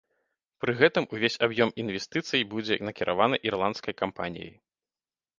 Пры 0.63 0.73
гэтым 0.79 1.03
увесь 1.17 1.35
аб'ём 1.47 1.73
інвестыцый 1.83 2.41
будзе 2.53 2.77
накіраваны 2.87 3.37
ірландскай 3.51 3.93
кампаніяй. 4.01 4.51